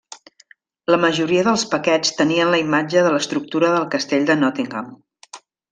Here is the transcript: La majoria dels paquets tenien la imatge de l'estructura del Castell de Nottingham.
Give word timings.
La 0.93 0.97
majoria 1.03 1.43
dels 1.49 1.65
paquets 1.75 2.15
tenien 2.23 2.51
la 2.55 2.63
imatge 2.65 3.07
de 3.09 3.15
l'estructura 3.17 3.73
del 3.77 3.87
Castell 3.97 4.31
de 4.33 4.41
Nottingham. 4.45 4.93